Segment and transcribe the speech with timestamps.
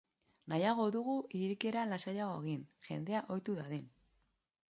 [0.51, 3.87] Nahiago dugu irekiera lasaiagoa egin, jendea ohitu dadin.